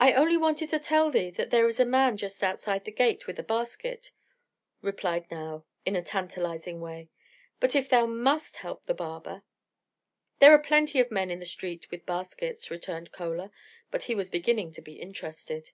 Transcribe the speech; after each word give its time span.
"I 0.00 0.12
only 0.12 0.36
wanted 0.36 0.70
to 0.70 0.80
tell 0.80 1.08
thee 1.12 1.30
that 1.30 1.50
there 1.50 1.68
is 1.68 1.78
a 1.78 1.84
man 1.84 2.16
just 2.16 2.42
outside 2.42 2.84
the 2.84 2.90
gate 2.90 3.28
with 3.28 3.38
a 3.38 3.44
basket," 3.44 4.10
replied 4.82 5.30
Nao, 5.30 5.64
in 5.86 5.94
a 5.94 6.02
tantalizing 6.02 6.80
way; 6.80 7.10
"but 7.60 7.76
if 7.76 7.88
thou 7.88 8.06
must 8.06 8.56
help 8.56 8.86
the 8.86 8.92
barber" 8.92 9.44
"There 10.40 10.50
are 10.52 10.58
plenty 10.58 10.98
of 10.98 11.12
men 11.12 11.30
in 11.30 11.38
the 11.38 11.46
street 11.46 11.92
with 11.92 12.04
baskets," 12.04 12.72
returned 12.72 13.10
Chola; 13.16 13.52
but 13.92 14.02
he 14.02 14.16
was 14.16 14.30
beginning 14.30 14.72
to 14.72 14.82
be 14.82 14.94
interested. 14.98 15.70